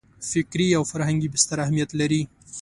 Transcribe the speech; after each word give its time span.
فکري 0.31 0.67
او 0.77 0.83
فرهنګي 0.91 1.29
بستر 1.33 1.57
اهمیت 1.65 1.89
لري. 1.99 2.21